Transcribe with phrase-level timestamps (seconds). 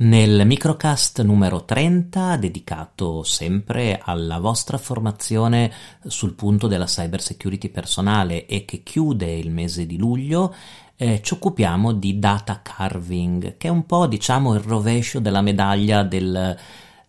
[0.00, 5.70] Nel microcast numero 30, dedicato sempre alla vostra formazione
[6.06, 10.54] sul punto della cyber security personale e che chiude il mese di luglio,
[10.96, 16.02] eh, ci occupiamo di data carving, che è un po' diciamo il rovescio della medaglia
[16.02, 16.56] del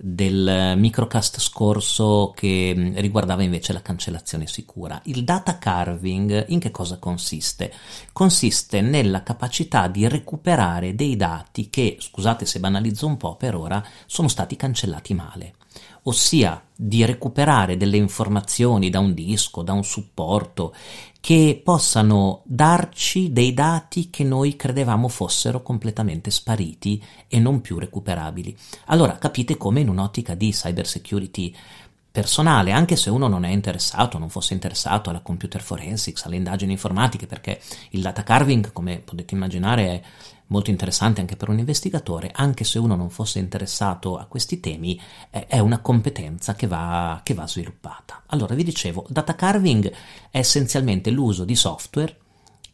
[0.02, 5.02] del microcast scorso che mm, riguardava invece la cancellazione sicura.
[5.06, 7.74] Il data carving in che cosa consiste?
[8.14, 13.84] Consiste nella capacità di recuperare dei dati che, scusate se banalizzo un po' per ora,
[14.06, 15.54] sono stati cancellati male
[16.04, 20.74] ossia di recuperare delle informazioni da un disco, da un supporto,
[21.20, 28.56] che possano darci dei dati che noi credevamo fossero completamente spariti e non più recuperabili.
[28.86, 31.54] Allora capite come in un'ottica di cyber security
[32.12, 36.72] personale, anche se uno non è interessato, non fosse interessato alla computer forensics, alle indagini
[36.72, 40.02] informatiche, perché il data carving, come potete immaginare, è
[40.50, 45.00] molto interessante anche per un investigatore, anche se uno non fosse interessato a questi temi,
[45.30, 48.24] è una competenza che va, che va sviluppata.
[48.28, 49.92] Allora, vi dicevo, data carving
[50.30, 52.18] è essenzialmente l'uso di software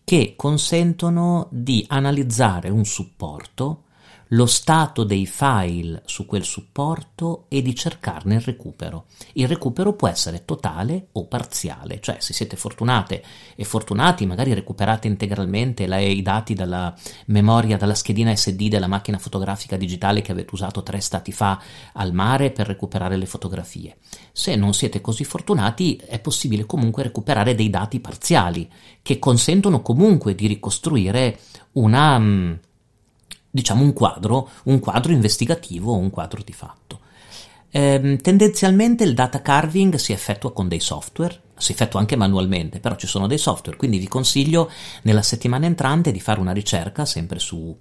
[0.04, 3.85] che consentono di analizzare un supporto
[4.30, 9.06] lo stato dei file su quel supporto e di cercarne il recupero.
[9.34, 13.24] Il recupero può essere totale o parziale, cioè se siete fortunate
[13.56, 16.94] e fortunati magari recuperate integralmente la, i dati dalla
[17.28, 21.62] memoria, dalla schedina SD della macchina fotografica digitale che avete usato tre stati fa
[21.94, 23.98] al mare per recuperare le fotografie.
[24.32, 28.70] Se non siete così fortunati è possibile comunque recuperare dei dati parziali
[29.02, 31.40] che consentono comunque di ricostruire
[31.74, 32.54] una mm,
[33.56, 37.00] diciamo un quadro, un quadro investigativo o un quadro di fatto.
[37.72, 42.96] Ehm, tendenzialmente il data carving si effettua con dei software, si effettua anche manualmente, però
[42.96, 44.70] ci sono dei software, quindi vi consiglio
[45.04, 47.74] nella settimana entrante di fare una ricerca sempre su,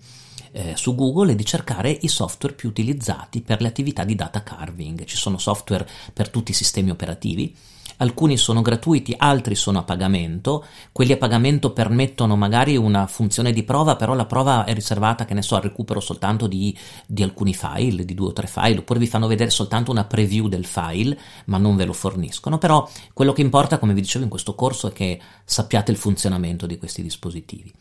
[0.53, 4.45] eh, su Google e di cercare i software più utilizzati per le attività di data
[4.45, 5.05] carving.
[5.05, 7.53] Ci sono software per tutti i sistemi operativi
[7.99, 10.65] alcuni sono gratuiti, altri sono a pagamento.
[10.93, 15.35] Quelli a pagamento permettono magari una funzione di prova, però la prova è riservata, che
[15.35, 18.99] ne so, al recupero soltanto di, di alcuni file, di due o tre file, oppure
[18.99, 22.59] vi fanno vedere soltanto una preview del file, ma non ve lo forniscono.
[22.59, 26.67] Però quello che importa, come vi dicevo in questo corso, è che sappiate il funzionamento
[26.67, 27.73] di questi dispositivi.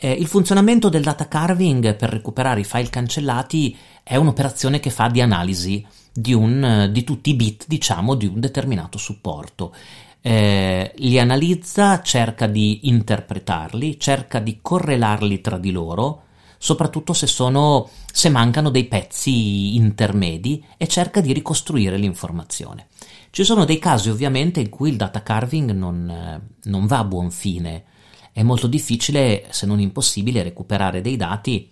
[0.00, 5.08] Eh, il funzionamento del data carving per recuperare i file cancellati è un'operazione che fa
[5.08, 9.74] di analisi di, un, di tutti i bit, diciamo, di un determinato supporto.
[10.20, 16.22] Eh, li analizza, cerca di interpretarli, cerca di correlarli tra di loro,
[16.58, 22.86] soprattutto se, sono, se mancano dei pezzi intermedi e cerca di ricostruire l'informazione.
[23.30, 27.32] Ci sono dei casi ovviamente in cui il data carving non, non va a buon
[27.32, 27.84] fine,
[28.38, 31.68] è molto difficile, se non impossibile, recuperare dei dati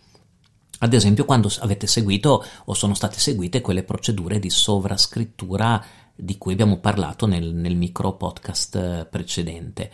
[0.80, 5.80] ad esempio quando avete seguito o sono state seguite quelle procedure di sovrascrittura
[6.12, 9.92] di cui abbiamo parlato nel, nel micro podcast eh, precedente.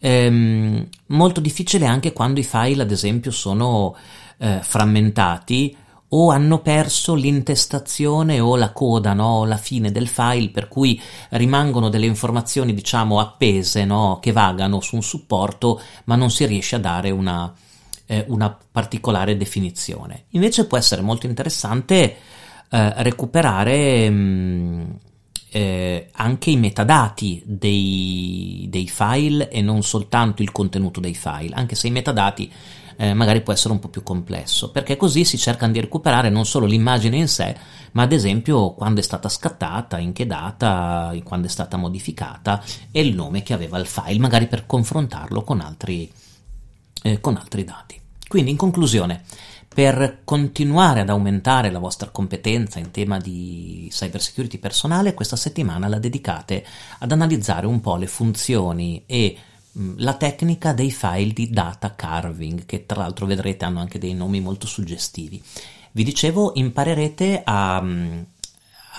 [0.00, 3.94] Ehm, molto difficile anche quando i file, ad esempio, sono
[4.38, 5.76] eh, frammentati
[6.10, 9.44] o hanno perso l'intestazione o la coda, no?
[9.44, 14.18] la fine del file, per cui rimangono delle informazioni, diciamo, appese, no?
[14.20, 17.52] che vagano su un supporto, ma non si riesce a dare una,
[18.06, 20.24] eh, una particolare definizione.
[20.30, 22.16] Invece può essere molto interessante
[22.70, 24.90] eh, recuperare mh, mm,
[25.50, 31.74] eh, anche i metadati dei, dei, file e non soltanto il contenuto dei file, anche
[31.74, 32.50] se i metadati
[33.00, 36.44] eh, magari può essere un po' più complesso, perché così si cercano di recuperare non
[36.44, 37.56] solo l'immagine in sé,
[37.92, 42.60] ma ad esempio quando è stata scattata, in che data, quando è stata modificata
[42.90, 46.10] e il nome che aveva il file, magari per confrontarlo con altri,
[47.02, 48.00] eh, con altri dati.
[48.26, 49.22] Quindi, in conclusione,
[49.72, 56.00] per continuare ad aumentare la vostra competenza in tema di cybersecurity personale, questa settimana la
[56.00, 56.66] dedicate
[56.98, 59.36] ad analizzare un po' le funzioni e
[59.96, 64.40] la tecnica dei file di data carving, che tra l'altro vedrete hanno anche dei nomi
[64.40, 65.42] molto suggestivi.
[65.92, 68.26] Vi dicevo, imparerete a mh,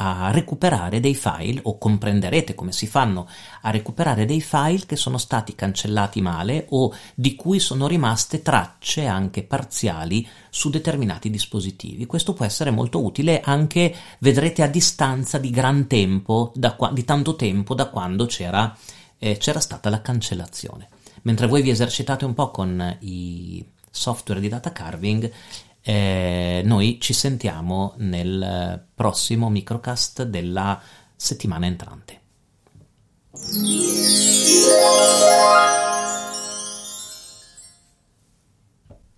[0.01, 3.27] a recuperare dei file o comprenderete come si fanno
[3.61, 9.05] a recuperare dei file che sono stati cancellati male o di cui sono rimaste tracce
[9.05, 12.05] anche parziali su determinati dispositivi.
[12.05, 17.35] Questo può essere molto utile anche, vedrete, a distanza di gran tempo, qua, di tanto
[17.35, 18.75] tempo da quando c'era,
[19.19, 20.89] eh, c'era stata la cancellazione.
[21.23, 25.31] Mentre voi vi esercitate un po' con i software di data carving,
[25.81, 30.81] eh, noi ci sentiamo nel prossimo microcast della
[31.15, 32.21] settimana entrante.